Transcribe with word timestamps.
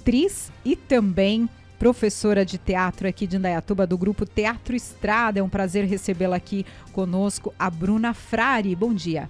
atriz 0.00 0.50
e 0.64 0.74
também 0.74 1.46
professora 1.78 2.44
de 2.44 2.56
teatro 2.56 3.06
aqui 3.06 3.26
de 3.26 3.36
Indaiatuba, 3.36 3.86
do 3.86 3.98
grupo 3.98 4.24
Teatro 4.24 4.74
Estrada. 4.74 5.40
É 5.40 5.42
um 5.42 5.48
prazer 5.48 5.84
recebê-la 5.84 6.36
aqui 6.36 6.64
conosco, 6.90 7.54
a 7.58 7.68
Bruna 7.68 8.14
Frari. 8.14 8.74
Bom 8.74 8.94
dia. 8.94 9.28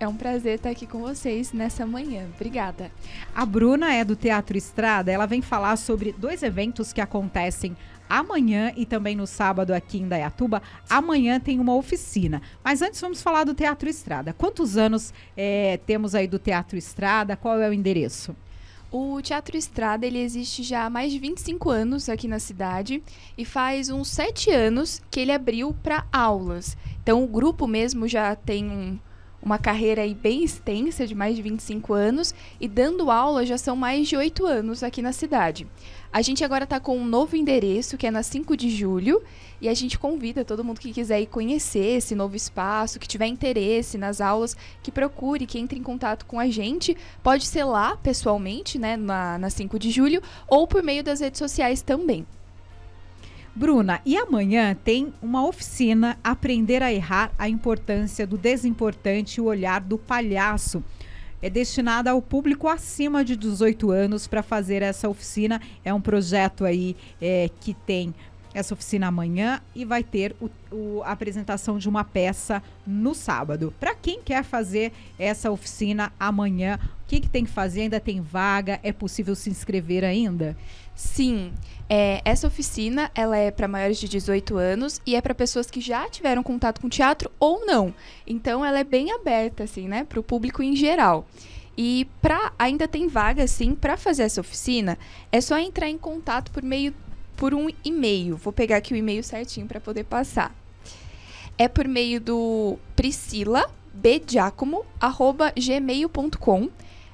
É 0.00 0.06
um 0.06 0.14
prazer 0.14 0.54
estar 0.54 0.70
aqui 0.70 0.86
com 0.86 1.00
vocês 1.00 1.52
nessa 1.52 1.84
manhã. 1.84 2.26
Obrigada. 2.36 2.90
A 3.34 3.44
Bruna 3.44 3.92
é 3.92 4.04
do 4.04 4.16
Teatro 4.16 4.56
Estrada. 4.56 5.10
Ela 5.10 5.26
vem 5.26 5.42
falar 5.42 5.76
sobre 5.76 6.12
dois 6.12 6.42
eventos 6.42 6.92
que 6.92 7.00
acontecem 7.00 7.76
amanhã 8.08 8.72
e 8.76 8.86
também 8.86 9.16
no 9.16 9.26
sábado 9.26 9.74
aqui 9.74 9.98
em 9.98 10.08
Dayatuba. 10.08 10.62
Amanhã 10.88 11.38
tem 11.40 11.58
uma 11.60 11.74
oficina. 11.74 12.40
Mas 12.64 12.80
antes 12.80 13.00
vamos 13.00 13.20
falar 13.20 13.44
do 13.44 13.52
Teatro 13.54 13.90
Estrada. 13.90 14.32
Quantos 14.32 14.76
anos 14.76 15.12
é, 15.36 15.78
temos 15.84 16.14
aí 16.14 16.26
do 16.28 16.38
Teatro 16.38 16.78
Estrada? 16.78 17.36
Qual 17.36 17.60
é 17.60 17.68
o 17.68 17.72
endereço? 17.72 18.34
O 18.90 19.20
Teatro 19.20 19.54
Estrada 19.56 20.06
ele 20.06 20.18
existe 20.18 20.62
já 20.62 20.84
há 20.84 20.90
mais 20.90 21.12
de 21.12 21.18
25 21.18 21.68
anos 21.68 22.08
aqui 22.08 22.26
na 22.26 22.38
cidade 22.38 23.02
e 23.36 23.44
faz 23.44 23.90
uns 23.90 24.08
7 24.08 24.50
anos 24.50 25.02
que 25.10 25.20
ele 25.20 25.30
abriu 25.30 25.74
para 25.82 26.06
aulas. 26.10 26.74
Então 27.02 27.22
o 27.22 27.26
grupo 27.26 27.66
mesmo 27.66 28.08
já 28.08 28.34
tem 28.34 28.64
um, 28.70 28.98
uma 29.42 29.58
carreira 29.58 30.02
aí 30.02 30.14
bem 30.14 30.44
extensa, 30.44 31.06
de 31.06 31.14
mais 31.14 31.36
de 31.36 31.42
25 31.42 31.94
anos, 31.94 32.34
e 32.60 32.66
dando 32.66 33.10
aula 33.10 33.46
já 33.46 33.56
são 33.56 33.76
mais 33.76 34.08
de 34.08 34.16
8 34.16 34.44
anos 34.46 34.82
aqui 34.82 35.00
na 35.00 35.12
cidade. 35.12 35.66
A 36.12 36.22
gente 36.22 36.42
agora 36.42 36.64
está 36.64 36.80
com 36.80 36.96
um 36.96 37.04
novo 37.04 37.36
endereço, 37.36 37.98
que 37.98 38.06
é 38.06 38.10
na 38.10 38.22
5 38.22 38.56
de 38.56 38.70
julho, 38.70 39.22
e 39.60 39.68
a 39.68 39.74
gente 39.74 39.98
convida 39.98 40.44
todo 40.44 40.64
mundo 40.64 40.80
que 40.80 40.92
quiser 40.92 41.20
ir 41.20 41.26
conhecer 41.26 41.96
esse 41.96 42.14
novo 42.14 42.34
espaço, 42.34 42.98
que 42.98 43.06
tiver 43.06 43.26
interesse 43.26 43.98
nas 43.98 44.20
aulas, 44.20 44.56
que 44.82 44.90
procure, 44.90 45.46
que 45.46 45.58
entre 45.58 45.78
em 45.78 45.82
contato 45.82 46.24
com 46.24 46.40
a 46.40 46.48
gente. 46.48 46.96
Pode 47.22 47.46
ser 47.46 47.64
lá, 47.64 47.96
pessoalmente, 47.96 48.78
né, 48.78 48.96
na, 48.96 49.38
na 49.38 49.50
5 49.50 49.78
de 49.78 49.90
julho, 49.90 50.22
ou 50.46 50.66
por 50.66 50.82
meio 50.82 51.04
das 51.04 51.20
redes 51.20 51.38
sociais 51.38 51.82
também. 51.82 52.26
Bruna, 53.58 54.00
e 54.06 54.16
amanhã 54.16 54.72
tem 54.84 55.12
uma 55.20 55.44
oficina 55.44 56.16
Aprender 56.22 56.80
a 56.80 56.92
Errar, 56.92 57.32
a 57.36 57.48
importância 57.48 58.24
do 58.24 58.38
desimportante 58.38 59.38
e 59.38 59.40
o 59.40 59.46
olhar 59.46 59.80
do 59.80 59.98
palhaço. 59.98 60.80
É 61.42 61.50
destinada 61.50 62.12
ao 62.12 62.22
público 62.22 62.68
acima 62.68 63.24
de 63.24 63.34
18 63.34 63.90
anos 63.90 64.28
para 64.28 64.44
fazer 64.44 64.80
essa 64.82 65.08
oficina. 65.08 65.60
É 65.84 65.92
um 65.92 66.00
projeto 66.00 66.64
aí 66.64 66.96
é, 67.20 67.50
que 67.60 67.74
tem 67.74 68.14
essa 68.54 68.74
oficina 68.74 69.06
amanhã 69.06 69.60
e 69.74 69.84
vai 69.84 70.02
ter 70.02 70.34
o, 70.40 70.50
o, 70.74 71.02
a 71.02 71.12
apresentação 71.12 71.78
de 71.78 71.88
uma 71.88 72.04
peça 72.04 72.62
no 72.86 73.14
sábado. 73.14 73.72
Para 73.78 73.94
quem 73.94 74.20
quer 74.22 74.42
fazer 74.42 74.92
essa 75.18 75.50
oficina 75.50 76.12
amanhã, 76.18 76.78
o 77.04 77.08
que, 77.08 77.20
que 77.20 77.28
tem 77.28 77.44
que 77.44 77.50
fazer? 77.50 77.82
Ainda 77.82 78.00
tem 78.00 78.20
vaga? 78.20 78.80
É 78.82 78.92
possível 78.92 79.34
se 79.34 79.50
inscrever 79.50 80.04
ainda? 80.04 80.56
Sim. 80.94 81.52
É, 81.88 82.20
essa 82.24 82.46
oficina 82.46 83.10
ela 83.14 83.36
é 83.36 83.50
para 83.50 83.68
maiores 83.68 83.98
de 83.98 84.08
18 84.08 84.56
anos 84.56 85.00
e 85.06 85.14
é 85.14 85.20
para 85.20 85.34
pessoas 85.34 85.70
que 85.70 85.80
já 85.80 86.08
tiveram 86.08 86.42
contato 86.42 86.80
com 86.80 86.88
teatro 86.88 87.30
ou 87.38 87.64
não. 87.64 87.94
Então 88.26 88.64
ela 88.64 88.80
é 88.80 88.84
bem 88.84 89.12
aberta 89.12 89.64
assim, 89.64 89.88
né, 89.88 90.04
para 90.04 90.20
o 90.20 90.22
público 90.22 90.62
em 90.62 90.74
geral. 90.76 91.26
E 91.76 92.08
para 92.20 92.52
ainda 92.58 92.88
tem 92.88 93.06
vaga 93.06 93.44
assim 93.44 93.74
para 93.74 93.96
fazer 93.96 94.24
essa 94.24 94.40
oficina, 94.40 94.98
é 95.30 95.40
só 95.40 95.56
entrar 95.56 95.88
em 95.88 95.96
contato 95.96 96.50
por 96.50 96.62
meio 96.64 96.92
por 97.38 97.54
um 97.54 97.70
e-mail. 97.82 98.36
Vou 98.36 98.52
pegar 98.52 98.76
aqui 98.76 98.92
o 98.92 98.96
e-mail 98.96 99.24
certinho 99.24 99.66
para 99.66 99.80
poder 99.80 100.04
passar. 100.04 100.54
É 101.56 101.68
por 101.68 101.88
meio 101.88 102.20
do 102.20 102.78
Priscila 102.94 103.70
bgiacomo@gmail.com 103.94 106.68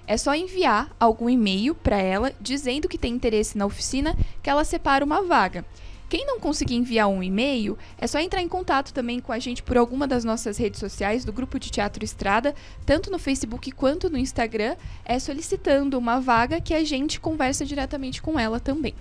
é 0.06 0.18
só 0.18 0.34
enviar 0.34 0.94
algum 1.00 1.30
e-mail 1.30 1.74
para 1.74 1.96
ela 1.96 2.32
dizendo 2.40 2.88
que 2.88 2.98
tem 2.98 3.14
interesse 3.14 3.56
na 3.56 3.64
oficina, 3.64 4.14
que 4.42 4.50
ela 4.50 4.64
separa 4.64 5.04
uma 5.04 5.22
vaga. 5.22 5.64
Quem 6.10 6.26
não 6.26 6.38
conseguir 6.38 6.74
enviar 6.74 7.08
um 7.08 7.22
e-mail, 7.22 7.78
é 7.98 8.06
só 8.06 8.18
entrar 8.18 8.42
em 8.42 8.48
contato 8.48 8.92
também 8.92 9.18
com 9.18 9.32
a 9.32 9.38
gente 9.38 9.62
por 9.62 9.78
alguma 9.78 10.06
das 10.06 10.22
nossas 10.22 10.58
redes 10.58 10.78
sociais 10.78 11.24
do 11.24 11.32
grupo 11.32 11.58
de 11.58 11.70
Teatro 11.70 12.04
Estrada, 12.04 12.54
tanto 12.84 13.10
no 13.10 13.18
Facebook 13.18 13.72
quanto 13.72 14.10
no 14.10 14.18
Instagram, 14.18 14.76
é 15.06 15.18
solicitando 15.18 15.98
uma 15.98 16.20
vaga 16.20 16.60
que 16.60 16.74
a 16.74 16.84
gente 16.84 17.18
conversa 17.18 17.64
diretamente 17.64 18.20
com 18.20 18.38
ela 18.38 18.60
também. 18.60 18.94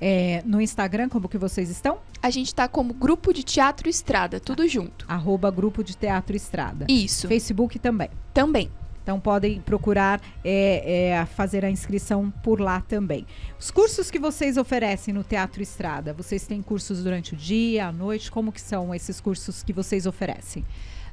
É, 0.00 0.42
no 0.44 0.60
Instagram, 0.60 1.08
como 1.08 1.28
que 1.28 1.38
vocês 1.38 1.70
estão? 1.70 1.98
A 2.22 2.30
gente 2.30 2.48
está 2.48 2.68
como 2.68 2.92
Grupo 2.92 3.32
de 3.32 3.42
Teatro 3.42 3.88
Estrada, 3.88 4.38
tudo 4.38 4.62
ah, 4.62 4.66
junto. 4.66 5.04
Arroba 5.08 5.50
Grupo 5.50 5.82
de 5.82 5.96
Teatro 5.96 6.36
Estrada. 6.36 6.86
Isso. 6.88 7.28
Facebook 7.28 7.78
também. 7.78 8.10
Também. 8.34 8.70
Então 9.06 9.20
podem 9.20 9.60
procurar 9.60 10.20
é, 10.44 11.12
é, 11.12 11.26
fazer 11.26 11.64
a 11.64 11.70
inscrição 11.70 12.28
por 12.42 12.60
lá 12.60 12.80
também. 12.80 13.24
Os 13.56 13.70
cursos 13.70 14.10
que 14.10 14.18
vocês 14.18 14.56
oferecem 14.56 15.14
no 15.14 15.22
Teatro 15.22 15.62
Estrada, 15.62 16.12
vocês 16.12 16.44
têm 16.44 16.60
cursos 16.60 17.04
durante 17.04 17.32
o 17.32 17.36
dia, 17.36 17.86
à 17.86 17.92
noite? 17.92 18.32
Como 18.32 18.50
que 18.50 18.60
são 18.60 18.92
esses 18.92 19.20
cursos 19.20 19.62
que 19.62 19.72
vocês 19.72 20.06
oferecem? 20.06 20.64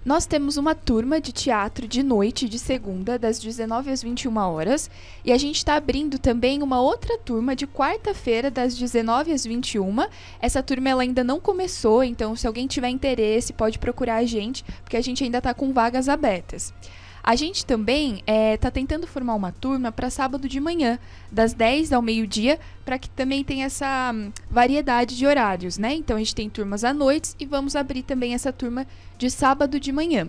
Nós 0.06 0.26
temos 0.26 0.58
uma 0.58 0.76
turma 0.76 1.22
de 1.22 1.32
teatro 1.32 1.88
de 1.88 2.04
noite, 2.04 2.50
de 2.50 2.60
segunda, 2.60 3.18
das 3.18 3.40
19 3.40 3.90
às 3.90 4.04
21 4.04 4.36
horas. 4.36 4.90
E 5.24 5.32
a 5.32 5.38
gente 5.38 5.56
está 5.56 5.76
abrindo 5.76 6.20
também 6.20 6.62
uma 6.62 6.82
outra 6.82 7.18
turma 7.18 7.56
de 7.56 7.66
quarta-feira, 7.66 8.52
das 8.52 8.78
19 8.78 9.32
às 9.32 9.46
21. 9.46 9.96
Essa 10.42 10.62
turma 10.62 10.90
ela 10.90 11.04
ainda 11.04 11.24
não 11.24 11.40
começou, 11.40 12.04
então 12.04 12.36
se 12.36 12.46
alguém 12.46 12.68
tiver 12.68 12.90
interesse, 12.90 13.54
pode 13.54 13.80
procurar 13.80 14.18
a 14.18 14.26
gente, 14.26 14.66
porque 14.84 14.98
a 14.98 15.02
gente 15.02 15.24
ainda 15.24 15.38
está 15.38 15.54
com 15.54 15.72
vagas 15.72 16.10
abertas. 16.10 16.74
A 17.24 17.38
gente 17.38 17.66
também 17.66 18.22
está 18.28 18.68
é, 18.68 18.72
tentando 18.72 19.08
formar 19.08 19.36
uma 19.36 19.54
turma 19.54 19.94
para 19.94 20.10
sábado 20.10 20.50
de 20.50 20.60
manhã, 20.60 21.00
das 21.32 21.54
10 21.54 21.94
ao 21.94 22.02
meio-dia, 22.02 22.60
para 22.84 23.00
que 23.00 23.10
também 23.10 23.46
tenha 23.46 23.66
essa 23.66 24.12
hum, 24.14 24.30
variedade 24.52 25.16
de 25.16 25.26
horários, 25.26 25.78
né? 25.78 25.94
Então 25.94 26.18
a 26.18 26.20
gente 26.20 26.36
tem 26.36 26.50
turmas 26.50 26.84
à 26.84 26.94
noite 26.94 27.34
e 27.40 27.46
vamos 27.46 27.78
abrir 27.78 28.04
também 28.04 28.34
essa 28.34 28.52
turma 28.52 28.86
de 29.18 29.30
sábado 29.30 29.80
de 29.80 29.94
manhã. 29.94 30.28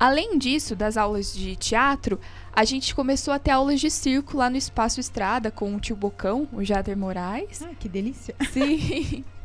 Além 0.00 0.36
disso, 0.36 0.74
das 0.74 0.96
aulas 0.96 1.32
de 1.32 1.54
teatro, 1.54 2.20
a 2.52 2.64
gente 2.64 2.92
começou 2.92 3.32
a 3.32 3.38
ter 3.38 3.52
aulas 3.52 3.80
de 3.80 3.88
circo 3.88 4.36
lá 4.36 4.50
no 4.50 4.56
Espaço 4.56 4.98
Estrada 4.98 5.52
com 5.52 5.76
o 5.76 5.80
tio 5.80 5.94
Bocão, 5.94 6.48
o 6.52 6.64
Jader 6.64 6.98
Moraes. 6.98 7.62
Ah, 7.62 7.70
que 7.78 7.88
delícia! 7.88 8.34
Sim. 8.50 9.24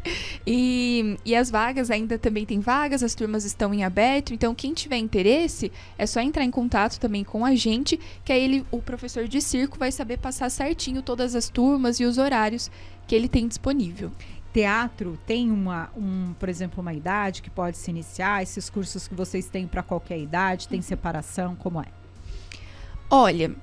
E, 0.45 1.17
e 1.23 1.35
as 1.35 1.51
vagas 1.51 1.91
ainda 1.91 2.17
também 2.17 2.45
tem 2.45 2.59
vagas, 2.59 3.03
as 3.03 3.13
turmas 3.13 3.45
estão 3.45 3.73
em 3.73 3.83
aberto, 3.83 4.33
então 4.33 4.55
quem 4.55 4.73
tiver 4.73 4.97
interesse 4.97 5.71
é 5.97 6.05
só 6.05 6.19
entrar 6.19 6.43
em 6.43 6.51
contato 6.51 6.99
também 6.99 7.23
com 7.23 7.45
a 7.45 7.53
gente, 7.55 7.99
que 8.25 8.33
aí 8.33 8.43
ele, 8.43 8.65
o 8.71 8.81
professor 8.81 9.27
de 9.27 9.39
circo 9.41 9.77
vai 9.77 9.91
saber 9.91 10.17
passar 10.17 10.49
certinho 10.49 11.01
todas 11.01 11.35
as 11.35 11.49
turmas 11.49 11.99
e 11.99 12.05
os 12.05 12.17
horários 12.17 12.71
que 13.07 13.15
ele 13.15 13.27
tem 13.27 13.47
disponível. 13.47 14.11
Teatro 14.53 15.17
tem 15.25 15.49
uma, 15.49 15.89
um, 15.95 16.33
por 16.37 16.49
exemplo, 16.49 16.81
uma 16.81 16.93
idade 16.93 17.41
que 17.41 17.49
pode 17.49 17.77
se 17.77 17.89
iniciar? 17.89 18.43
Esses 18.43 18.69
cursos 18.69 19.07
que 19.07 19.15
vocês 19.15 19.47
têm 19.47 19.65
para 19.65 19.81
qualquer 19.81 20.19
idade, 20.19 20.67
tem 20.67 20.81
separação? 20.81 21.55
Como 21.55 21.79
é? 21.79 21.85
Olha, 23.09 23.55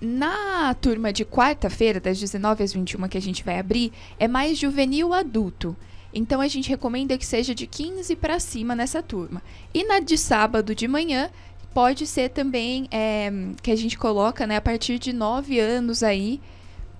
na 0.00 0.72
turma 0.74 1.12
de 1.12 1.24
quarta-feira, 1.24 2.00
das 2.00 2.18
19 2.18 2.64
às 2.64 2.72
21 2.72 3.08
que 3.08 3.18
a 3.18 3.22
gente 3.22 3.44
vai 3.44 3.58
abrir, 3.58 3.92
é 4.18 4.26
mais 4.26 4.56
juvenil 4.58 5.12
adulto. 5.12 5.76
Então 6.12 6.40
a 6.40 6.48
gente 6.48 6.68
recomenda 6.68 7.16
que 7.16 7.26
seja 7.26 7.54
de 7.54 7.66
15 7.66 8.16
para 8.16 8.40
cima 8.40 8.74
nessa 8.74 9.02
turma. 9.02 9.42
E 9.72 9.84
na 9.84 10.00
de 10.00 10.16
sábado 10.16 10.74
de 10.74 10.88
manhã, 10.88 11.30
pode 11.72 12.06
ser 12.06 12.30
também 12.30 12.88
é, 12.90 13.30
que 13.62 13.70
a 13.70 13.76
gente 13.76 13.96
coloca 13.96 14.46
né, 14.46 14.56
a 14.56 14.60
partir 14.60 14.98
de 14.98 15.12
9 15.12 15.60
anos 15.60 16.02
aí. 16.02 16.40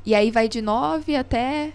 E 0.04 0.14
aí 0.14 0.30
vai 0.30 0.48
de 0.48 0.62
9 0.62 1.16
até. 1.16 1.72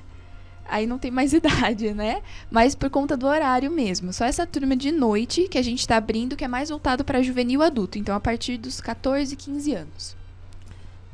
Aí 0.68 0.88
não 0.88 0.98
tem 0.98 1.12
mais 1.12 1.34
idade, 1.34 1.94
né? 1.94 2.22
Mas 2.50 2.74
por 2.74 2.90
conta 2.90 3.18
do 3.18 3.28
horário 3.28 3.70
mesmo. 3.70 4.14
Só 4.14 4.26
essa 4.26 4.46
turma 4.46 4.76
de 4.76 4.92
noite 4.92 5.48
que 5.50 5.58
a 5.58 5.64
gente 5.64 5.80
está 5.80 5.98
abrindo, 5.98 6.36
que 6.36 6.46
é 6.46 6.48
mais 6.48 6.70
voltado 6.70 7.04
para 7.04 7.22
juvenil 7.22 7.62
adulto. 7.62 7.98
Então 7.98 8.16
a 8.16 8.20
partir 8.20 8.58
dos 8.58 8.80
14, 8.80 9.36
15 9.36 9.74
anos. 9.74 10.25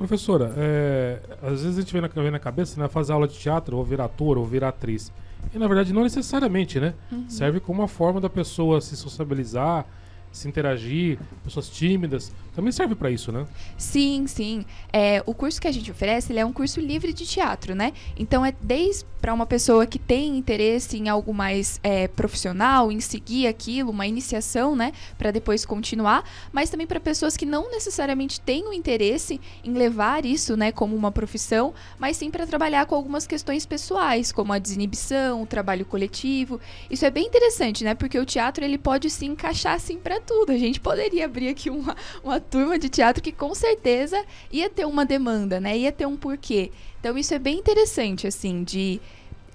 Professora, 0.01 0.51
é, 0.57 1.19
às 1.43 1.61
vezes 1.61 1.77
a 1.77 1.81
gente 1.81 1.93
vê 1.93 2.01
na, 2.01 2.07
vê 2.07 2.31
na 2.31 2.39
cabeça, 2.39 2.81
né, 2.81 2.87
fazer 2.87 3.13
aula 3.13 3.27
de 3.27 3.37
teatro, 3.37 3.77
ou 3.77 3.85
virar 3.85 4.05
ator, 4.05 4.35
ou 4.35 4.43
virar 4.43 4.69
atriz. 4.69 5.11
E 5.53 5.59
na 5.59 5.67
verdade 5.67 5.93
não 5.93 6.01
necessariamente, 6.01 6.79
né? 6.79 6.95
Uhum. 7.11 7.29
Serve 7.29 7.59
como 7.59 7.81
uma 7.81 7.87
forma 7.87 8.19
da 8.19 8.27
pessoa 8.27 8.81
se 8.81 8.97
sociabilizar, 8.97 9.85
se 10.31 10.47
interagir, 10.47 11.19
pessoas 11.43 11.69
tímidas, 11.69 12.31
também 12.55 12.71
serve 12.71 12.95
para 12.95 13.09
isso, 13.11 13.31
né? 13.31 13.45
Sim, 13.77 14.25
sim. 14.27 14.65
É, 14.91 15.21
o 15.25 15.33
curso 15.33 15.59
que 15.59 15.67
a 15.67 15.71
gente 15.71 15.89
oferece, 15.91 16.31
ele 16.31 16.39
é 16.39 16.45
um 16.45 16.53
curso 16.53 16.79
livre 16.79 17.13
de 17.13 17.25
teatro, 17.25 17.75
né? 17.75 17.93
Então 18.17 18.45
é 18.45 18.53
desde 18.61 19.05
para 19.21 19.33
uma 19.33 19.45
pessoa 19.45 19.85
que 19.85 19.99
tem 19.99 20.35
interesse 20.35 20.97
em 20.97 21.07
algo 21.07 21.31
mais 21.31 21.79
é, 21.83 22.07
profissional, 22.07 22.91
em 22.91 22.99
seguir 22.99 23.45
aquilo, 23.45 23.91
uma 23.91 24.07
iniciação, 24.07 24.75
né, 24.75 24.91
para 25.15 25.29
depois 25.29 25.63
continuar, 25.63 26.27
mas 26.51 26.71
também 26.71 26.87
para 26.87 26.99
pessoas 26.99 27.37
que 27.37 27.45
não 27.45 27.69
necessariamente 27.69 28.41
têm 28.41 28.67
o 28.67 28.73
interesse 28.73 29.39
em 29.63 29.73
levar 29.73 30.25
isso, 30.25 30.57
né, 30.57 30.71
como 30.71 30.95
uma 30.95 31.11
profissão, 31.11 31.71
mas 31.99 32.17
sim 32.17 32.31
para 32.31 32.47
trabalhar 32.47 32.87
com 32.87 32.95
algumas 32.95 33.27
questões 33.27 33.63
pessoais, 33.63 34.31
como 34.31 34.53
a 34.53 34.57
desinibição, 34.57 35.43
o 35.43 35.45
trabalho 35.45 35.85
coletivo. 35.85 36.59
Isso 36.89 37.05
é 37.05 37.11
bem 37.11 37.27
interessante, 37.27 37.83
né? 37.83 37.93
Porque 37.93 38.17
o 38.17 38.25
teatro 38.25 38.63
ele 38.65 38.77
pode 38.77 39.09
se 39.09 39.25
encaixar 39.25 39.75
assim 39.75 39.97
para 39.97 40.19
tudo. 40.21 40.51
A 40.51 40.57
gente 40.57 40.79
poderia 40.79 41.25
abrir 41.25 41.49
aqui 41.49 41.69
uma, 41.69 41.95
uma 42.23 42.39
turma 42.39 42.77
de 42.79 42.89
teatro 42.89 43.21
que 43.21 43.31
com 43.31 43.53
certeza 43.53 44.23
ia 44.51 44.69
ter 44.69 44.85
uma 44.85 45.05
demanda, 45.05 45.59
né? 45.59 45.77
Ia 45.77 45.91
ter 45.91 46.05
um 46.05 46.15
porquê. 46.15 46.71
Então 46.99 47.17
isso 47.17 47.33
é 47.33 47.39
bem 47.39 47.57
interessante, 47.57 48.27
assim, 48.27 48.63
de 48.63 49.01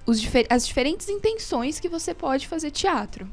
os, 0.05 0.21
as 0.49 0.65
diferentes 0.65 1.09
intenções 1.09 1.79
que 1.79 1.89
você 1.89 2.13
pode 2.13 2.47
fazer 2.47 2.71
teatro. 2.71 3.27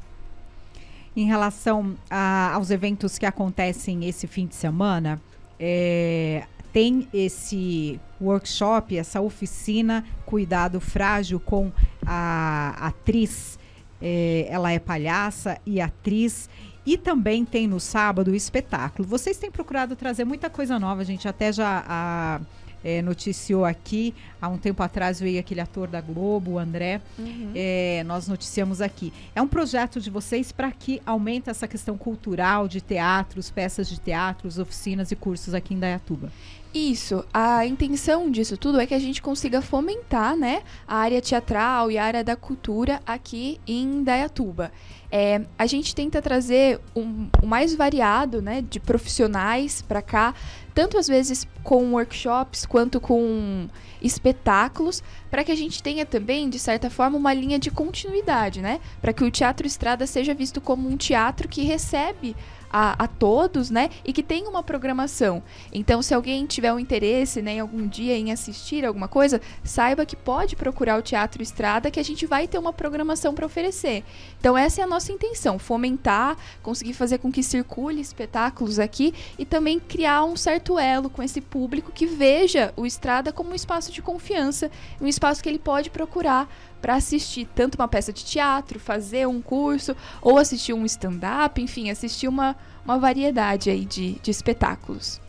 Em 1.15 1.25
relação 1.25 1.95
a, 2.09 2.53
aos 2.53 2.69
eventos 2.71 3.17
que 3.17 3.25
acontecem 3.25 4.05
esse 4.07 4.27
fim 4.27 4.45
de 4.45 4.55
semana, 4.55 5.21
é, 5.57 6.45
tem 6.73 7.07
esse 7.13 7.97
workshop, 8.19 8.97
essa 8.97 9.21
oficina 9.21 10.03
Cuidado 10.25 10.81
Frágil 10.81 11.39
com 11.39 11.71
a 12.05 12.75
atriz. 12.87 13.57
É, 14.01 14.45
ela 14.49 14.73
é 14.73 14.77
palhaça 14.77 15.57
e 15.65 15.79
atriz. 15.79 16.49
E 16.85 16.97
também 16.97 17.43
tem 17.43 17.67
no 17.67 17.79
sábado 17.79 18.31
o 18.31 18.35
espetáculo. 18.35 19.07
Vocês 19.07 19.37
têm 19.37 19.49
procurado 19.49 19.95
trazer 19.95 20.23
muita 20.23 20.49
coisa 20.49 20.77
nova, 20.77 21.01
a 21.01 21.05
gente 21.05 21.27
até 21.27 21.51
já. 21.51 21.83
A, 21.87 22.41
é, 22.85 23.01
noticiou 23.01 23.65
aqui. 23.65 24.13
Há 24.39 24.47
um 24.47 24.59
tempo 24.59 24.83
atrás 24.83 25.19
veio 25.19 25.39
aquele 25.39 25.59
ator 25.59 25.87
da 25.87 25.99
Globo, 25.99 26.51
o 26.51 26.59
André. 26.59 27.01
Uhum. 27.17 27.51
É, 27.55 28.03
nós 28.05 28.27
noticiamos 28.27 28.79
aqui. 28.79 29.11
É 29.33 29.41
um 29.41 29.47
projeto 29.47 29.99
de 29.99 30.11
vocês 30.11 30.51
para 30.51 30.71
que 30.71 31.01
aumente 31.03 31.49
essa 31.49 31.67
questão 31.67 31.97
cultural 31.97 32.67
de 32.67 32.79
teatros, 32.79 33.49
peças 33.49 33.89
de 33.89 33.99
teatros, 33.99 34.59
oficinas 34.59 35.11
e 35.11 35.15
cursos 35.15 35.55
aqui 35.55 35.73
em 35.73 35.79
Dayatuba. 35.79 36.31
Isso. 36.75 37.23
A 37.33 37.65
intenção 37.65 38.29
disso 38.29 38.57
tudo 38.57 38.81
é 38.81 38.85
que 38.85 38.93
a 38.93 38.99
gente 38.99 39.21
consiga 39.21 39.61
fomentar, 39.61 40.35
né, 40.35 40.61
a 40.85 40.97
área 40.97 41.21
teatral 41.21 41.89
e 41.89 41.97
a 41.97 42.03
área 42.03 42.21
da 42.21 42.35
cultura 42.35 42.99
aqui 43.07 43.61
em 43.65 44.03
Dayatuba. 44.03 44.73
É, 45.09 45.45
a 45.57 45.65
gente 45.67 45.95
tenta 45.95 46.21
trazer 46.21 46.81
um, 46.93 47.29
o 47.41 47.47
mais 47.47 47.73
variado, 47.73 48.41
né, 48.41 48.61
de 48.61 48.81
profissionais 48.81 49.81
para 49.81 50.01
cá, 50.01 50.35
tanto 50.73 50.97
às 50.97 51.07
vezes 51.07 51.47
com 51.63 51.93
workshops 51.93 52.65
quanto 52.65 52.99
com 52.99 53.69
espetáculos, 54.01 55.01
para 55.35 55.43
que 55.43 55.51
a 55.51 55.55
gente 55.55 55.83
tenha 55.83 56.05
também, 56.05 56.49
de 56.49 56.57
certa 56.57 56.89
forma, 56.89 57.17
uma 57.17 57.33
linha 57.33 57.59
de 57.59 57.69
continuidade, 57.69 58.61
né? 58.61 58.79
Para 59.01 59.11
que 59.11 59.21
o 59.21 59.29
Teatro 59.29 59.67
Estrada 59.67 60.07
seja 60.07 60.33
visto 60.33 60.61
como 60.61 60.87
um 60.87 60.95
teatro 60.95 61.49
que 61.49 61.61
recebe 61.61 62.33
a, 62.77 63.05
a, 63.05 63.07
todos, 63.07 63.69
né? 63.69 63.89
E 64.03 64.11
que 64.11 64.21
tem 64.21 64.47
uma 64.47 64.61
programação. 64.61 65.41
Então, 65.71 66.01
se 66.01 66.13
alguém 66.13 66.45
tiver 66.45 66.73
um 66.73 66.79
interesse, 66.79 67.41
né, 67.41 67.53
em 67.53 67.59
algum 67.61 67.87
dia 67.87 68.17
em 68.17 68.33
assistir 68.33 68.83
alguma 68.83 69.07
coisa, 69.07 69.39
saiba 69.63 70.05
que 70.05 70.15
pode 70.15 70.57
procurar 70.57 70.99
o 70.99 71.01
Teatro 71.01 71.41
Estrada, 71.41 71.89
que 71.89 72.01
a 72.01 72.03
gente 72.03 72.25
vai 72.25 72.49
ter 72.49 72.57
uma 72.57 72.73
programação 72.73 73.33
para 73.33 73.45
oferecer. 73.45 74.03
Então, 74.41 74.57
essa 74.57 74.81
é 74.81 74.83
a 74.83 74.87
nossa 74.87 75.13
intenção: 75.13 75.57
fomentar, 75.57 76.35
conseguir 76.61 76.91
fazer 76.91 77.17
com 77.19 77.31
que 77.31 77.41
circule 77.41 78.01
espetáculos 78.01 78.77
aqui 78.77 79.13
e 79.39 79.45
também 79.45 79.79
criar 79.79 80.25
um 80.25 80.35
certo 80.35 80.77
elo 80.77 81.09
com 81.09 81.23
esse 81.23 81.39
público 81.39 81.93
que 81.93 82.05
veja 82.05 82.73
o 82.75 82.85
Estrada 82.85 83.31
como 83.31 83.51
um 83.51 83.55
espaço 83.55 83.89
de 83.89 84.01
confiança, 84.01 84.69
um 84.99 85.07
espaço 85.07 85.24
que 85.33 85.49
ele 85.49 85.59
pode 85.59 85.89
procurar 85.89 86.47
para 86.81 86.95
assistir 86.95 87.47
tanto 87.55 87.75
uma 87.75 87.87
peça 87.87 88.13
de 88.13 88.23
teatro, 88.23 88.79
fazer 88.79 89.27
um 89.27 89.41
curso, 89.41 89.95
ou 90.21 90.37
assistir 90.37 90.73
um 90.73 90.85
stand-up, 90.85 91.61
enfim, 91.61 91.89
assistir 91.89 92.27
uma, 92.27 92.55
uma 92.83 92.99
variedade 92.99 93.69
aí 93.69 93.85
de, 93.85 94.19
de 94.21 94.29
espetáculos. 94.31 95.19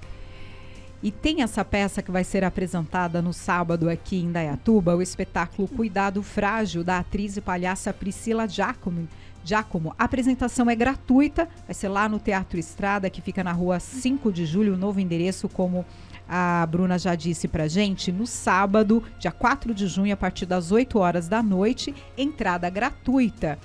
E 1.03 1.11
tem 1.11 1.43
essa 1.43 1.65
peça 1.65 2.03
que 2.03 2.11
vai 2.11 2.25
ser 2.25 2.43
apresentada 2.43 3.23
no 3.23 3.33
sábado 3.33 3.89
aqui 3.89 4.17
em 4.17 4.33
Dayatuba, 4.33 4.97
o 4.97 5.03
espetáculo 5.03 5.69
Cuidado 5.69 6.23
Frágil, 6.23 6.83
da 6.83 6.99
atriz 6.99 7.37
e 7.37 7.41
palhaça 7.41 7.93
Priscila 7.93 8.49
Giacomo. 8.49 9.07
Giacomo. 9.47 9.95
A 9.97 10.05
apresentação 10.05 10.69
é 10.69 10.75
gratuita, 10.75 11.49
vai 11.67 11.75
ser 11.75 11.89
lá 11.89 12.09
no 12.09 12.19
Teatro 12.19 12.59
Estrada, 12.59 13.09
que 13.09 13.23
fica 13.23 13.45
na 13.45 13.53
rua 13.53 13.79
5 13.79 14.33
de 14.33 14.45
julho, 14.45 14.77
novo 14.77 14.99
endereço, 14.99 15.49
como 15.49 15.87
a 16.29 16.67
Bruna 16.67 16.99
já 16.99 17.15
disse 17.15 17.47
pra 17.47 17.69
gente, 17.69 18.11
no 18.11 18.27
sábado, 18.27 19.03
dia 19.21 19.31
4 19.31 19.73
de 19.73 19.87
junho, 19.87 20.13
a 20.13 20.17
partir 20.17 20.45
das 20.45 20.73
8 20.73 20.99
horas 20.99 21.29
da 21.29 21.43
noite, 21.43 21.95
entrada 22.19 22.69
gratuita. 22.69 23.59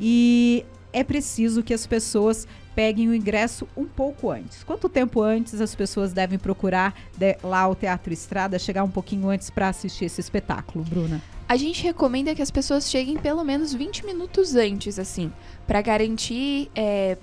E 0.00 0.64
é 0.92 1.04
preciso 1.04 1.62
que 1.62 1.74
as 1.74 1.86
pessoas 1.86 2.48
peguem 2.74 3.08
o 3.08 3.14
ingresso 3.14 3.68
um 3.76 3.84
pouco 3.84 4.30
antes. 4.30 4.64
Quanto 4.64 4.88
tempo 4.88 5.20
antes 5.20 5.60
as 5.60 5.74
pessoas 5.74 6.12
devem 6.14 6.38
procurar 6.38 6.94
de, 7.16 7.36
lá 7.42 7.68
o 7.68 7.74
Teatro 7.74 8.12
Estrada, 8.12 8.58
chegar 8.58 8.84
um 8.84 8.90
pouquinho 8.90 9.28
antes 9.28 9.50
para 9.50 9.68
assistir 9.68 10.06
esse 10.06 10.20
espetáculo, 10.20 10.84
Bruna? 10.84 11.22
A 11.48 11.56
gente 11.56 11.82
recomenda 11.82 12.34
que 12.34 12.42
as 12.42 12.50
pessoas 12.50 12.90
cheguem 12.90 13.16
pelo 13.16 13.44
menos 13.44 13.72
20 13.72 14.04
minutos 14.04 14.56
antes, 14.56 14.98
assim, 14.98 15.32
para 15.66 15.80
garantir 15.80 16.68
é, 16.74 17.16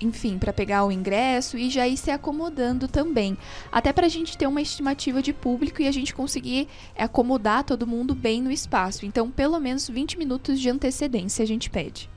enfim, 0.00 0.38
para 0.38 0.52
pegar 0.52 0.84
o 0.84 0.92
ingresso 0.92 1.56
e 1.56 1.70
já 1.70 1.86
ir 1.86 1.96
se 1.96 2.10
acomodando 2.10 2.88
também. 2.88 3.36
Até 3.70 3.92
para 3.92 4.06
a 4.06 4.08
gente 4.08 4.36
ter 4.36 4.46
uma 4.46 4.62
estimativa 4.62 5.22
de 5.22 5.32
público 5.32 5.82
e 5.82 5.88
a 5.88 5.92
gente 5.92 6.14
conseguir 6.14 6.68
acomodar 6.96 7.64
todo 7.64 7.86
mundo 7.86 8.14
bem 8.14 8.40
no 8.42 8.50
espaço. 8.50 9.06
Então, 9.06 9.30
pelo 9.30 9.58
menos 9.58 9.88
20 9.88 10.18
minutos 10.18 10.60
de 10.60 10.70
antecedência 10.70 11.42
a 11.42 11.46
gente 11.46 11.70
pede. 11.70 12.08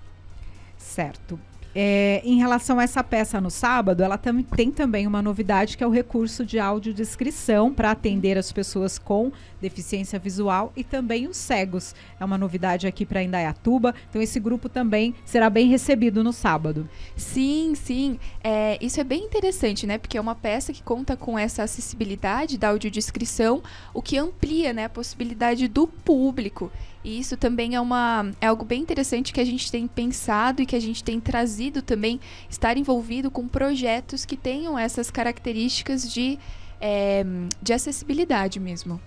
Certo. 0.77 1.39
É, 1.79 2.23
em 2.25 2.39
relação 2.39 2.79
a 2.79 2.83
essa 2.83 3.03
peça 3.03 3.39
no 3.39 3.51
sábado, 3.51 4.01
ela 4.01 4.17
tam 4.17 4.41
tem 4.41 4.71
também 4.71 5.05
uma 5.05 5.21
novidade 5.21 5.77
que 5.77 5.83
é 5.83 5.87
o 5.87 5.91
recurso 5.91 6.43
de 6.43 6.57
audiodescrição 6.57 7.71
para 7.71 7.91
atender 7.91 8.35
as 8.35 8.51
pessoas 8.51 8.97
com 8.97 9.31
deficiência 9.61 10.17
visual 10.17 10.73
e 10.75 10.83
também 10.83 11.27
os 11.27 11.37
cegos. 11.37 11.93
É 12.19 12.25
uma 12.25 12.35
novidade 12.35 12.87
aqui 12.87 13.05
para 13.05 13.21
Indaiatuba. 13.21 13.93
Então 14.09 14.19
esse 14.19 14.39
grupo 14.39 14.67
também 14.67 15.13
será 15.23 15.51
bem 15.51 15.67
recebido 15.67 16.23
no 16.23 16.33
sábado. 16.33 16.89
Sim, 17.15 17.75
sim. 17.75 18.19
É, 18.43 18.83
isso 18.83 18.99
é 18.99 19.03
bem 19.03 19.23
interessante, 19.23 19.85
né? 19.85 19.99
Porque 19.99 20.17
é 20.17 20.21
uma 20.21 20.33
peça 20.33 20.73
que 20.73 20.81
conta 20.81 21.15
com 21.15 21.37
essa 21.37 21.61
acessibilidade 21.61 22.57
da 22.57 22.69
audiodescrição, 22.69 23.61
o 23.93 24.01
que 24.01 24.17
amplia 24.17 24.73
né, 24.73 24.85
a 24.85 24.89
possibilidade 24.89 25.67
do 25.67 25.85
público. 25.85 26.71
E 27.03 27.19
isso 27.19 27.37
também 27.37 27.75
é, 27.75 27.81
uma, 27.81 28.31
é 28.41 28.47
algo 28.47 28.65
bem 28.65 28.81
interessante 28.81 29.31
que 29.31 29.39
a 29.39 29.45
gente 29.45 29.71
tem 29.71 29.87
pensado 29.87 30.61
e 30.61 30.65
que 30.65 30.75
a 30.75 30.79
gente 30.79 31.03
tem 31.03 31.19
trazido 31.19 31.81
também, 31.81 32.19
estar 32.49 32.77
envolvido 32.77 33.31
com 33.31 33.47
projetos 33.47 34.25
que 34.25 34.35
tenham 34.35 34.77
essas 34.77 35.09
características 35.09 36.11
de, 36.11 36.37
é, 36.81 37.23
de 37.61 37.73
acessibilidade 37.73 38.59
mesmo. 38.59 38.99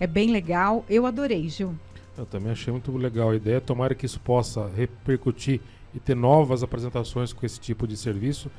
É 0.00 0.06
bem 0.06 0.30
legal, 0.30 0.84
eu 0.88 1.06
adorei, 1.06 1.48
Gil. 1.48 1.74
Eu 2.16 2.26
também 2.26 2.50
achei 2.50 2.72
muito 2.72 2.96
legal 2.96 3.30
a 3.30 3.36
ideia. 3.36 3.60
Tomara 3.60 3.94
que 3.94 4.06
isso 4.06 4.18
possa 4.18 4.68
repercutir 4.68 5.60
e 5.94 6.00
ter 6.00 6.16
novas 6.16 6.62
apresentações 6.62 7.32
com 7.32 7.46
esse 7.46 7.60
tipo 7.60 7.86
de 7.86 7.96
serviço. 7.96 8.50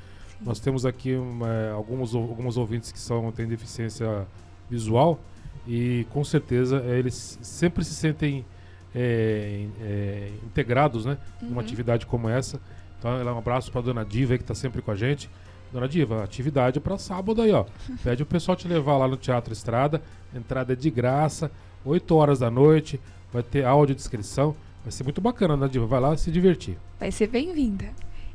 Nós 0.42 0.60
temos 0.60 0.86
aqui 0.86 1.16
uma, 1.16 1.72
alguns, 1.72 2.16
alguns 2.16 2.56
ouvintes 2.56 2.92
que 2.92 3.00
são, 3.00 3.32
têm 3.32 3.48
deficiência 3.48 4.26
visual 4.70 5.20
e 5.68 6.06
com 6.12 6.24
certeza 6.24 6.78
eles 6.86 7.38
sempre 7.42 7.84
se 7.84 7.94
sentem 7.94 8.46
é, 8.94 9.66
é, 9.82 10.32
integrados, 10.44 11.06
né? 11.06 11.18
Uhum. 11.42 11.50
Numa 11.50 11.62
atividade 11.62 12.06
como 12.06 12.30
essa. 12.30 12.60
Então, 12.98 13.12
um 13.12 13.38
abraço 13.38 13.72
para 13.72 13.82
dona 13.82 14.04
Diva 14.04 14.38
que 14.38 14.44
está 14.44 14.56
sempre 14.56 14.82
com 14.82 14.92
a 14.92 14.96
gente. 14.96 15.30
Dona 15.72 15.88
Diva, 15.88 16.24
atividade 16.24 16.80
para 16.80 16.98
sábado 16.98 17.42
aí, 17.42 17.52
ó. 17.52 17.66
Pede 18.04 18.24
o 18.24 18.26
pessoal 18.26 18.56
te 18.56 18.68
levar 18.68 18.98
lá 18.98 19.08
no 19.08 19.18
Teatro 19.18 19.54
Estrada. 19.54 20.02
Entrada 20.34 20.74
é 20.74 20.76
de 20.76 20.90
graça, 20.90 21.52
8 21.86 22.16
horas 22.16 22.40
da 22.40 22.50
noite. 22.50 23.00
Vai 23.32 23.44
ter 23.44 23.66
áudio 23.66 23.96
descrição. 23.96 24.56
Vai 24.84 24.92
ser 24.92 25.04
muito 25.04 25.22
bacana, 25.22 25.56
Dona 25.56 25.70
Diva. 25.70 25.86
Vai 25.86 26.00
lá 26.00 26.18
se 26.18 26.32
divertir. 26.32 26.78
Vai 27.00 27.12
ser 27.12 27.28
bem-vinda. 27.28 27.90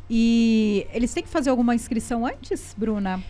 E 0.08 0.86
eles 0.92 1.12
têm 1.12 1.22
que 1.22 1.28
fazer 1.28 1.50
alguma 1.50 1.74
inscrição 1.74 2.26
antes, 2.26 2.74
Bruna? 2.76 3.22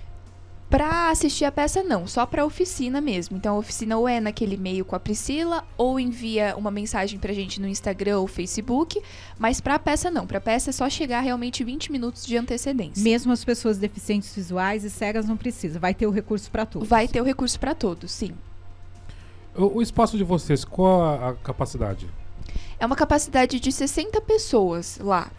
Para 0.75 1.09
assistir 1.09 1.45
a 1.45 1.53
peça, 1.53 1.85
não, 1.85 2.05
só 2.05 2.27
para 2.27 2.45
oficina 2.45 3.01
mesmo. 3.01 3.37
Então, 3.37 3.55
a 3.55 3.59
oficina 3.61 3.97
ou 3.97 4.09
é 4.09 4.19
naquele 4.19 4.57
e-mail 4.57 4.85
com 4.85 4.97
a 4.97 4.99
Priscila, 4.99 5.63
ou 5.79 6.01
envia 6.01 6.57
uma 6.57 6.69
mensagem 6.69 7.17
pra 7.17 7.33
gente 7.33 7.61
no 7.61 7.69
Instagram 7.69 8.19
ou 8.19 8.27
Facebook, 8.27 9.01
mas 9.39 9.61
para 9.61 9.77
a 9.77 9.79
peça, 9.79 10.11
não. 10.11 10.27
Para 10.27 10.39
a 10.39 10.41
peça 10.41 10.71
é 10.71 10.73
só 10.73 10.91
chegar 10.91 11.21
realmente 11.21 11.63
20 11.63 11.93
minutos 11.93 12.27
de 12.27 12.37
antecedência. 12.37 13.05
Mesmo 13.05 13.31
as 13.31 13.45
pessoas 13.45 13.79
deficientes 13.79 14.35
visuais 14.35 14.83
e 14.83 14.91
cegas 14.91 15.29
não 15.29 15.37
precisa, 15.37 15.79
vai 15.79 15.95
ter 15.95 16.09
o 16.09 16.11
recurso 16.11 16.51
para 16.51 16.67
todos. 16.67 16.89
Vai 16.89 17.07
ter 17.07 17.21
o 17.21 17.25
recurso 17.25 17.61
para 17.61 17.73
todos, 17.73 18.11
sim. 18.11 18.33
O, 19.55 19.79
o, 19.79 19.81
espaço 19.81 20.17
de 20.17 20.25
vocês, 20.25 20.65
qual 20.65 21.03
a, 21.05 21.29
a 21.29 21.35
capacidade? 21.35 22.09
É 22.81 22.85
uma 22.85 22.97
capacidade 22.97 23.61
de 23.61 23.71
60 23.71 24.21
pessoas 24.23 24.99
lá. 25.01 25.31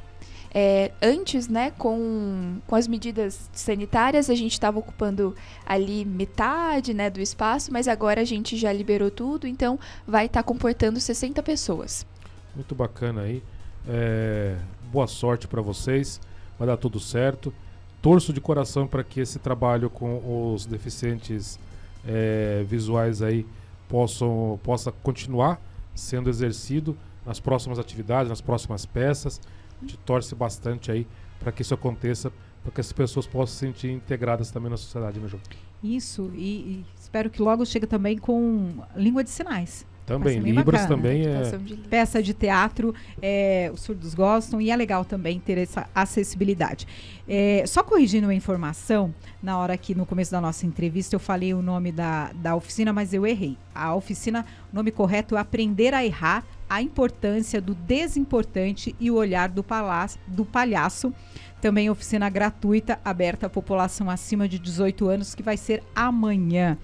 É, 0.57 0.93
antes, 1.01 1.49
né, 1.49 1.71
com, 1.71 2.59
com 2.65 2.75
as 2.77 2.87
medidas 2.87 3.49
sanitárias, 3.51 4.29
a 4.29 4.35
gente 4.35 4.53
estava 4.53 4.79
ocupando 4.79 5.35
ali 5.65 6.05
metade 6.05 6.93
né, 6.93 7.09
do 7.09 7.19
espaço, 7.19 7.73
mas 7.73 7.89
agora 7.89 8.21
a 8.21 8.23
gente 8.23 8.55
já 8.55 8.71
liberou 8.71 9.11
tudo, 9.11 9.47
então 9.47 9.77
vai 10.07 10.27
estar 10.27 10.41
tá 10.41 10.47
comportando 10.47 10.97
60 10.97 11.43
pessoas. 11.43 12.07
Muito 12.55 12.73
bacana 12.73 13.23
aí. 13.23 13.43
É, 13.85 14.55
boa 14.93 15.07
sorte 15.07 15.45
para 15.45 15.61
vocês, 15.61 16.21
vai 16.57 16.65
dar 16.65 16.77
tudo 16.77 17.01
certo. 17.01 17.53
Torço 18.01 18.31
de 18.31 18.39
coração 18.39 18.87
para 18.87 19.03
que 19.03 19.19
esse 19.19 19.39
trabalho 19.39 19.89
com 19.89 20.53
os 20.53 20.65
deficientes 20.65 21.59
é, 22.07 22.63
visuais 22.65 23.21
aí 23.21 23.45
possam, 23.89 24.57
possa 24.63 24.89
continuar 24.89 25.59
sendo 25.93 26.29
exercido 26.29 26.97
nas 27.25 27.41
próximas 27.41 27.77
atividades, 27.77 28.29
nas 28.29 28.39
próximas 28.39 28.85
peças. 28.85 29.41
A 29.81 29.85
gente 29.85 29.97
torce 29.99 30.33
bastante 30.35 30.91
aí 30.91 31.07
para 31.39 31.51
que 31.51 31.61
isso 31.61 31.73
aconteça, 31.73 32.31
para 32.63 32.71
que 32.71 32.81
as 32.81 32.91
pessoas 32.91 33.27
possam 33.27 33.53
se 33.53 33.59
sentir 33.59 33.91
integradas 33.91 34.51
também 34.51 34.69
na 34.69 34.77
sociedade, 34.77 35.19
né, 35.19 35.27
João? 35.27 35.41
Isso, 35.83 36.31
e, 36.33 36.39
e 36.39 36.85
espero 36.99 37.29
que 37.29 37.41
logo 37.41 37.65
chegue 37.65 37.85
também 37.85 38.17
com 38.17 38.83
língua 38.95 39.23
de 39.23 39.29
sinais. 39.29 39.85
Também, 40.05 40.39
Libras 40.39 40.81
bacana. 40.81 40.87
também 40.87 41.25
é. 41.25 41.41
Peça 41.89 42.21
de 42.21 42.33
teatro, 42.33 42.93
é, 43.19 43.71
os 43.73 43.81
surdos 43.81 44.13
gostam 44.13 44.61
e 44.61 44.69
é 44.69 44.75
legal 44.75 45.03
também 45.03 45.39
ter 45.39 45.57
essa 45.57 45.89
acessibilidade. 45.95 46.87
É, 47.27 47.63
só 47.65 47.83
corrigindo 47.83 48.27
uma 48.27 48.33
informação, 48.33 49.13
na 49.41 49.57
hora 49.57 49.75
que 49.75 49.95
no 49.95 50.05
começo 50.05 50.31
da 50.31 50.39
nossa 50.39 50.65
entrevista 50.67 51.15
eu 51.15 51.19
falei 51.19 51.55
o 51.55 51.61
nome 51.61 51.91
da, 51.91 52.31
da 52.35 52.55
oficina, 52.55 52.93
mas 52.93 53.13
eu 53.13 53.25
errei. 53.25 53.57
A 53.73 53.95
oficina, 53.95 54.45
o 54.71 54.75
nome 54.75 54.91
correto 54.91 55.35
é 55.35 55.39
Aprender 55.39 55.93
a 55.95 56.05
Errar, 56.05 56.45
a 56.69 56.83
importância 56.83 57.59
do 57.59 57.73
desimportante 57.73 58.95
e 58.99 59.09
o 59.09 59.15
olhar 59.15 59.49
do, 59.49 59.63
palácio, 59.63 60.19
do 60.27 60.45
palhaço. 60.45 61.11
Também 61.59 61.89
oficina 61.89 62.29
gratuita, 62.29 62.99
aberta 63.03 63.47
à 63.47 63.49
população 63.49 64.07
acima 64.07 64.47
de 64.47 64.59
18 64.59 65.07
anos, 65.07 65.33
que 65.33 65.41
vai 65.41 65.57
ser 65.57 65.81
amanhã 65.95 66.77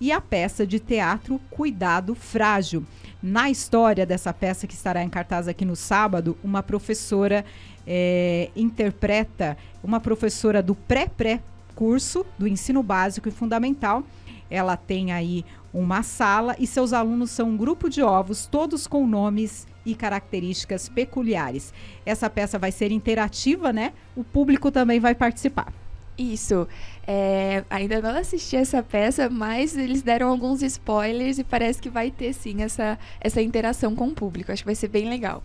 e 0.00 0.12
a 0.12 0.20
peça 0.20 0.66
de 0.66 0.78
teatro 0.78 1.40
Cuidado 1.50 2.14
Frágil. 2.14 2.84
Na 3.22 3.48
história 3.48 4.04
dessa 4.04 4.32
peça, 4.32 4.66
que 4.66 4.74
estará 4.74 5.02
em 5.02 5.08
cartaz 5.08 5.48
aqui 5.48 5.64
no 5.64 5.74
sábado, 5.74 6.36
uma 6.44 6.62
professora 6.62 7.44
é, 7.86 8.50
interpreta, 8.54 9.56
uma 9.82 9.98
professora 9.98 10.62
do 10.62 10.74
pré-pré-curso 10.74 12.26
do 12.38 12.46
ensino 12.46 12.82
básico 12.82 13.28
e 13.28 13.32
fundamental. 13.32 14.02
Ela 14.50 14.76
tem 14.76 15.10
aí 15.12 15.44
uma 15.72 16.02
sala 16.02 16.54
e 16.58 16.66
seus 16.66 16.92
alunos 16.92 17.30
são 17.30 17.50
um 17.50 17.56
grupo 17.56 17.88
de 17.88 18.02
ovos, 18.02 18.46
todos 18.46 18.86
com 18.86 19.06
nomes 19.06 19.66
e 19.84 19.94
características 19.94 20.88
peculiares. 20.88 21.72
Essa 22.06 22.30
peça 22.30 22.58
vai 22.58 22.70
ser 22.70 22.92
interativa, 22.92 23.72
né? 23.72 23.92
O 24.14 24.22
público 24.22 24.70
também 24.70 25.00
vai 25.00 25.14
participar. 25.14 25.72
Isso. 26.16 26.68
É, 27.06 27.64
ainda 27.68 28.00
não 28.00 28.16
assisti 28.16 28.56
essa 28.56 28.82
peça, 28.82 29.28
mas 29.28 29.76
eles 29.76 30.02
deram 30.02 30.28
alguns 30.28 30.62
spoilers 30.62 31.38
e 31.38 31.44
parece 31.44 31.80
que 31.80 31.90
vai 31.90 32.10
ter 32.10 32.32
sim 32.32 32.62
essa, 32.62 32.98
essa 33.20 33.42
interação 33.42 33.94
com 33.94 34.08
o 34.08 34.14
público. 34.14 34.50
Acho 34.50 34.62
que 34.62 34.66
vai 34.66 34.74
ser 34.74 34.88
bem 34.88 35.08
legal. 35.08 35.42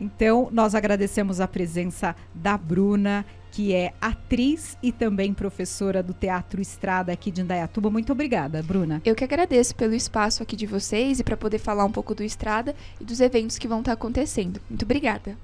Então, 0.00 0.48
nós 0.52 0.74
agradecemos 0.74 1.40
a 1.40 1.48
presença 1.48 2.14
da 2.34 2.56
Bruna, 2.58 3.24
que 3.50 3.72
é 3.72 3.94
atriz 4.00 4.76
e 4.82 4.92
também 4.92 5.32
professora 5.32 6.02
do 6.02 6.12
Teatro 6.12 6.60
Estrada 6.60 7.12
aqui 7.12 7.30
de 7.30 7.40
Indaiatuba. 7.40 7.90
Muito 7.90 8.12
obrigada, 8.12 8.62
Bruna. 8.62 9.00
Eu 9.04 9.14
que 9.14 9.24
agradeço 9.24 9.74
pelo 9.74 9.94
espaço 9.94 10.42
aqui 10.42 10.54
de 10.54 10.66
vocês 10.66 11.18
e 11.18 11.24
para 11.24 11.36
poder 11.36 11.58
falar 11.58 11.86
um 11.86 11.92
pouco 11.92 12.14
do 12.14 12.22
Estrada 12.22 12.74
e 13.00 13.04
dos 13.04 13.20
eventos 13.20 13.56
que 13.56 13.66
vão 13.66 13.80
estar 13.80 13.92
acontecendo. 13.92 14.60
Muito 14.68 14.82
obrigada. 14.82 15.36